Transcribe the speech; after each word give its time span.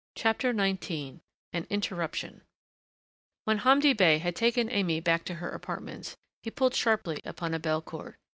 CHAPTER 0.15 0.51
XIX 0.51 1.19
AN 1.53 1.65
INTERRUPTION 1.69 2.41
When 3.43 3.59
Hamdi 3.59 3.93
Bey 3.93 4.17
had 4.17 4.35
taken 4.35 4.67
Aimée 4.67 5.03
back 5.03 5.23
to 5.25 5.35
her 5.35 5.51
apartments 5.51 6.17
he 6.41 6.49
pulled 6.49 6.73
sharply 6.73 7.21
upon 7.23 7.53
a 7.53 7.59
bellcord. 7.59 8.15